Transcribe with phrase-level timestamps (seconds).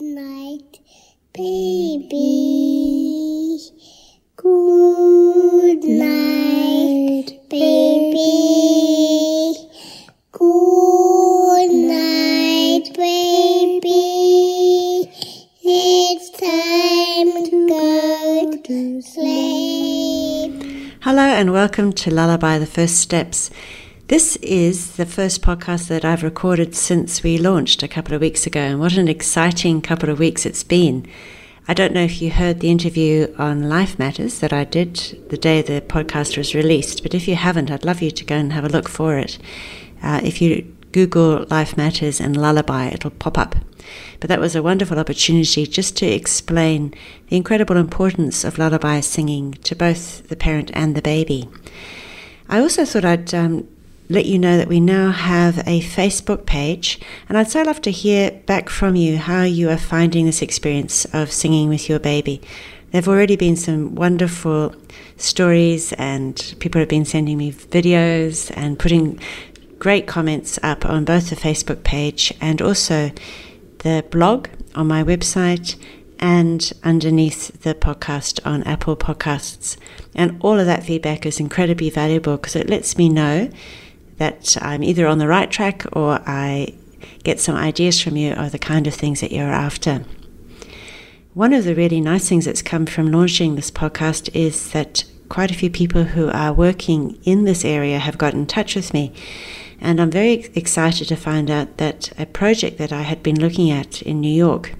[0.00, 0.80] night,
[1.32, 2.50] baby.
[4.36, 8.76] Good night, baby.
[10.32, 13.92] Good night, baby.
[15.62, 20.52] It's time to go to sleep.
[21.02, 23.50] Hello and welcome to Lullaby The First Steps.
[24.08, 28.46] This is the first podcast that I've recorded since we launched a couple of weeks
[28.46, 31.08] ago, and what an exciting couple of weeks it's been.
[31.66, 34.94] I don't know if you heard the interview on Life Matters that I did
[35.30, 38.36] the day the podcast was released, but if you haven't, I'd love you to go
[38.36, 39.38] and have a look for it.
[40.00, 43.56] Uh, if you Google Life Matters and Lullaby, it'll pop up.
[44.20, 46.94] But that was a wonderful opportunity just to explain
[47.28, 51.48] the incredible importance of lullaby singing to both the parent and the baby.
[52.48, 53.66] I also thought I'd um,
[54.08, 57.90] let you know that we now have a Facebook page, and I'd so love to
[57.90, 62.40] hear back from you how you are finding this experience of singing with your baby.
[62.90, 64.74] There have already been some wonderful
[65.16, 69.18] stories, and people have been sending me videos and putting
[69.78, 73.10] great comments up on both the Facebook page and also
[73.78, 75.76] the blog on my website
[76.18, 79.76] and underneath the podcast on Apple Podcasts.
[80.14, 83.50] And all of that feedback is incredibly valuable because it lets me know
[84.18, 86.74] that I'm either on the right track or I
[87.22, 90.04] get some ideas from you of the kind of things that you're after.
[91.34, 95.50] One of the really nice things that's come from launching this podcast is that quite
[95.50, 99.12] a few people who are working in this area have got in touch with me.
[99.80, 103.70] And I'm very excited to find out that a project that I had been looking
[103.70, 104.74] at in New York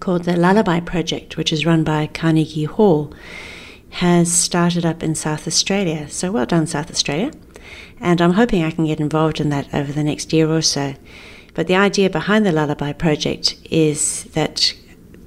[0.00, 3.12] called the Lullaby Project, which is run by Carnegie Hall,
[3.90, 6.08] has started up in South Australia.
[6.08, 7.32] So well done, South Australia
[8.00, 10.94] and I'm hoping I can get involved in that over the next year or so.
[11.54, 14.74] But the idea behind the Lullaby Project is that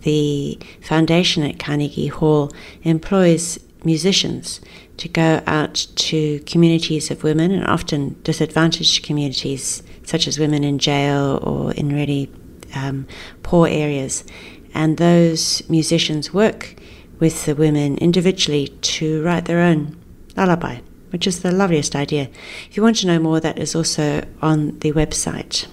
[0.00, 2.50] the foundation at Carnegie Hall
[2.82, 4.60] employs musicians
[4.96, 10.78] to go out to communities of women and often disadvantaged communities, such as women in
[10.78, 12.30] jail or in really
[12.74, 13.06] um,
[13.42, 14.24] poor areas.
[14.72, 16.74] And those musicians work
[17.18, 19.96] with the women individually to write their own
[20.36, 20.80] lullaby
[21.14, 22.28] which is the loveliest idea.
[22.68, 25.68] If you want to know more, that is also on the website.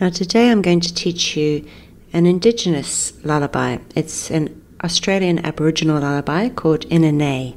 [0.00, 1.68] Now, today I'm going to teach you
[2.12, 3.78] an Indigenous lullaby.
[3.96, 7.56] It's an Australian Aboriginal lullaby called Inanay.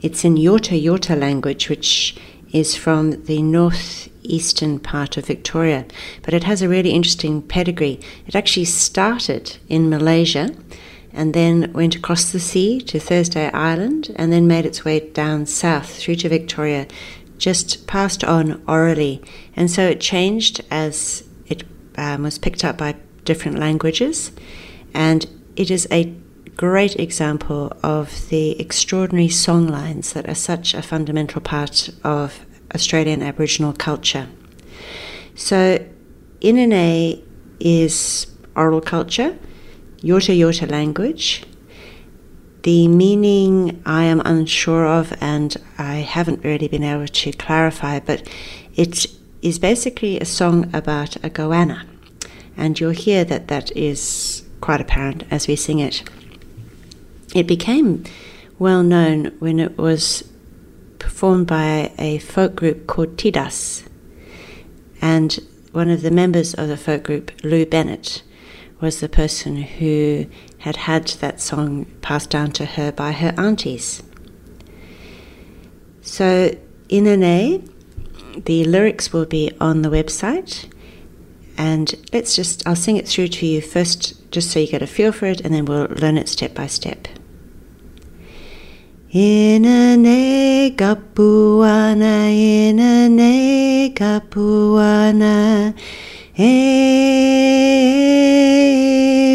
[0.00, 2.16] It's in Yorta Yorta language, which
[2.52, 5.84] is from the northeastern part of Victoria,
[6.22, 8.00] but it has a really interesting pedigree.
[8.26, 10.54] It actually started in Malaysia
[11.12, 15.46] and then went across the sea to Thursday Island and then made its way down
[15.46, 16.86] south through to Victoria,
[17.38, 19.22] just passed on orally.
[19.56, 21.64] And so it changed as it
[21.96, 24.32] um, was picked up by different languages.
[24.94, 25.26] And
[25.56, 26.14] it is a
[26.56, 32.44] great example of the extraordinary songlines that are such a fundamental part of
[32.74, 34.28] Australian Aboriginal culture.
[35.34, 35.84] So,
[36.40, 37.22] Inanay
[37.58, 38.26] is
[38.56, 39.38] oral culture
[40.02, 41.44] Yorta Yorta language.
[42.62, 48.28] The meaning I am unsure of and I haven't really been able to clarify, but
[48.76, 49.06] it
[49.42, 51.86] is basically a song about a goanna.
[52.56, 56.02] And you'll hear that that is quite apparent as we sing it.
[57.34, 58.04] It became
[58.58, 60.24] well known when it was
[60.98, 63.86] performed by a folk group called Tiddas.
[65.00, 65.38] And
[65.72, 68.22] one of the members of the folk group, Lou Bennett,
[68.80, 70.26] was the person who
[70.58, 74.02] had had that song passed down to her by her aunties.
[76.02, 76.56] So,
[76.88, 77.68] Inanay,
[78.44, 80.70] the lyrics will be on the website.
[81.58, 84.86] And let's just, I'll sing it through to you first, just so you get a
[84.86, 87.06] feel for it, and then we'll learn it step by step.
[89.12, 95.74] Inanay kapuana, inanay kapuana,
[96.40, 96.56] Hey,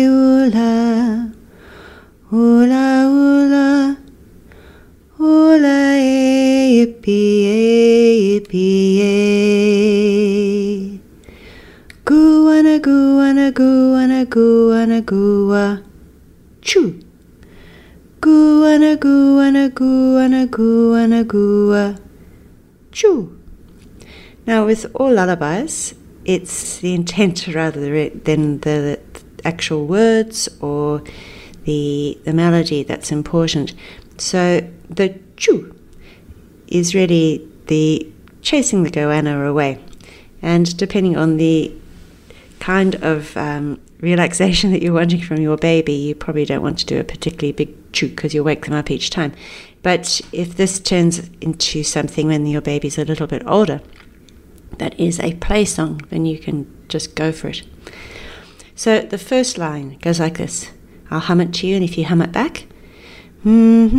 [0.09, 1.29] ula,
[2.33, 3.93] ula, ula,
[5.21, 9.37] ula, yippee, yippee.
[12.09, 15.85] Guana, guana, guana, guana, gua,
[16.65, 16.97] choo.
[18.19, 21.99] Guana, guana, guana, guana, gua,
[22.91, 23.29] choo.
[24.47, 25.93] Now, with all lullabies,
[26.25, 28.99] it's the intent rather than the
[29.43, 31.03] actual words or
[31.65, 33.73] the, the melody that's important.
[34.17, 35.75] So the choo
[36.67, 38.11] is really the
[38.41, 39.79] chasing the goanna away.
[40.41, 41.73] And depending on the
[42.59, 46.85] kind of um, relaxation that you're wanting from your baby, you probably don't want to
[46.85, 49.33] do a particularly big chew because you'll wake them up each time.
[49.83, 53.81] But if this turns into something when your baby's a little bit older,
[54.79, 57.63] that is a play song, then you can just go for it.
[58.75, 60.71] So the first line goes like this.
[61.09, 62.67] I'll hum it to you, and if you hum it back,
[63.43, 63.89] hum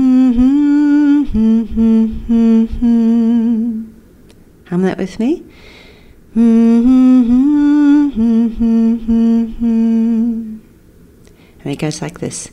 [4.82, 5.42] that with me.
[11.58, 12.50] And it goes like this.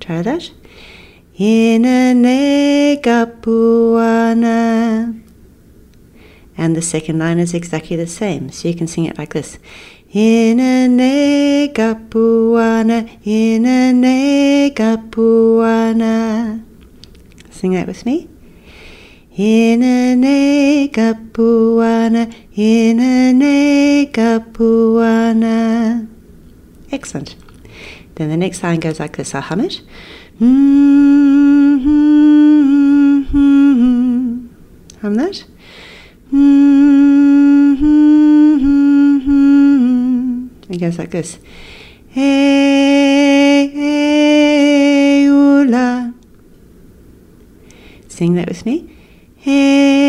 [0.00, 0.50] Try that.
[1.38, 4.56] Inane gapuana.
[6.56, 8.50] And the second line is exactly the same.
[8.50, 9.60] So you can sing it like this.
[10.12, 16.60] Inane gapuana, inane gapuana.
[17.50, 18.28] Sing that with me.
[19.38, 26.08] Inane gapuana, inane gapuana.
[26.90, 27.36] Excellent.
[28.18, 29.32] Then the next line goes like this.
[29.32, 29.80] I'll hum it.
[35.00, 35.44] Hum that.
[40.68, 41.38] It goes like this.
[48.08, 48.90] Sing that with me.
[49.36, 50.08] Hey.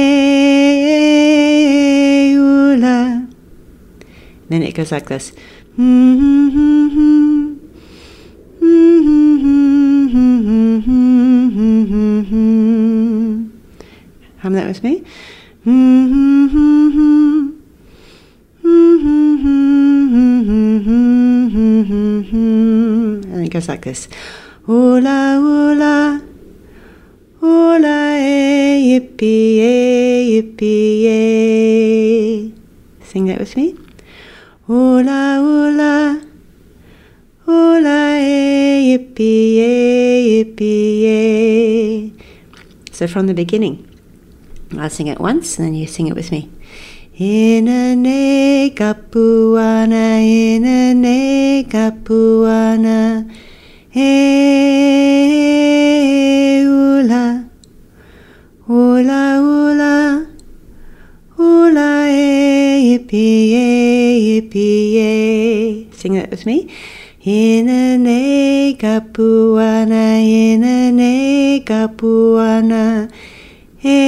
[4.50, 5.32] Then it goes like this.
[5.78, 7.29] Mm-hmm.
[14.70, 15.04] With me.
[15.66, 17.58] And
[23.46, 24.08] it goes like this.
[24.68, 26.22] Ula, ula,
[27.42, 32.52] ula, eh, yippee, eh, yippee, eh.
[33.04, 33.74] Sing that with me.
[34.70, 36.22] Ula, ula,
[37.48, 42.12] ula, eh, yippee, eh, yippee, eh.
[42.92, 43.89] So from the beginning,
[44.78, 46.50] I'll sing it once and then you sing it with me.
[47.20, 53.28] Inane kapuana, inane kapuana,
[53.94, 54.00] e
[56.62, 57.50] eh, ula,
[58.70, 60.26] ula ula,
[61.38, 65.88] ula e yippee e yippee e.
[65.92, 66.70] Sing that with me.
[67.26, 73.10] Inane kapuana, inane kapuana,
[73.84, 74.00] e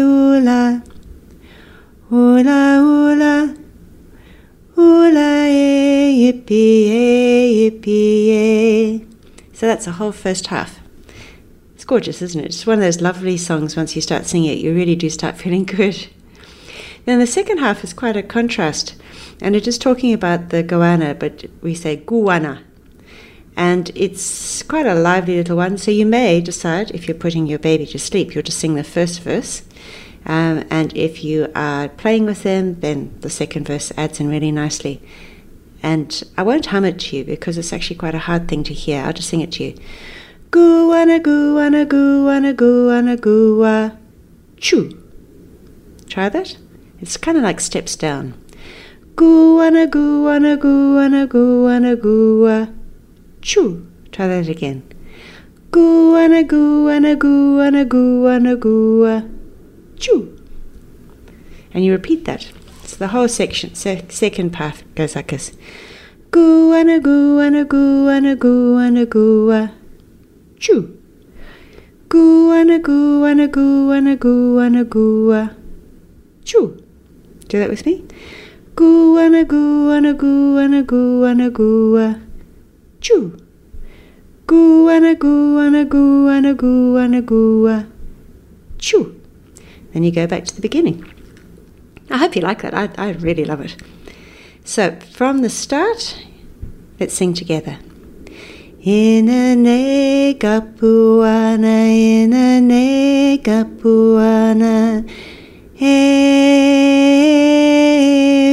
[0.00, 0.82] ula,
[2.10, 3.54] ula ula,
[4.76, 9.06] ula e yippee e yippee e.
[9.52, 10.80] So that's the whole first half.
[11.74, 12.46] It's gorgeous, isn't it?
[12.46, 13.76] It's one of those lovely songs.
[13.76, 16.08] Once you start singing it, you really do start feeling good.
[17.04, 18.94] Then the second half is quite a contrast,
[19.40, 22.64] and it is talking about the goanna, but we say guana.
[23.58, 27.58] And it's quite a lively little one, so you may decide if you're putting your
[27.58, 29.62] baby to sleep, you'll just sing the first verse.
[30.26, 34.52] Um, and if you are playing with them, then the second verse adds in really
[34.52, 35.02] nicely.
[35.82, 38.72] And I won't hum it to you because it's actually quite a hard thing to
[38.72, 39.02] hear.
[39.02, 39.74] I'll just sing it to you.
[40.52, 43.98] Goo ana goo ana goo Guana, guana, guana, guana, gua,
[44.58, 45.02] choo.
[46.08, 46.56] Try that.
[47.00, 48.34] It's kind of like steps down.
[49.16, 52.68] Guana, guana, guana, guana, gua,
[53.48, 53.86] choo.
[54.12, 54.82] Try that again.
[55.70, 59.24] Guana, guana, guana, guana, gua,
[59.96, 60.36] choo.
[61.72, 62.42] And you repeat that.
[62.84, 65.52] So the whole section, se- second part goes like this.
[66.30, 69.72] Guana, guana, guana, guana, gua,
[70.58, 70.94] choo.
[72.10, 75.56] Guana, guana, guana, guana, gua,
[76.44, 76.76] choo.
[77.48, 78.04] Do that with me.
[78.76, 82.20] Guana, guana, guana, guana, gua,
[83.08, 83.32] choo.
[84.46, 87.86] Guana, guana, guana, guana, gua,
[88.78, 89.14] choo.
[89.92, 91.04] Then you go back to the beginning.
[92.10, 92.74] I hope you like that.
[92.74, 93.76] I, I really love it.
[94.64, 96.22] So from the start,
[97.00, 97.78] let's sing together.
[98.84, 105.04] Inane kapuana, inane kapuana,
[105.80, 105.94] e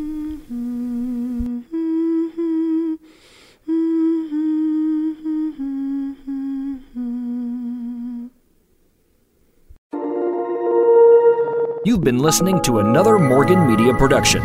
[12.06, 14.40] Been listening to another Morgan Media production.